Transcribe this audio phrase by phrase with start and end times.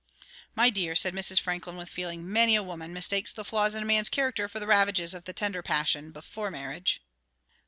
[0.55, 1.39] "My dear," said Mrs.
[1.39, 4.65] Franklin, with feeling, "many a woman mistakes the flaws in a man's character for the
[4.65, 7.03] ravages of the tender passion before marriage."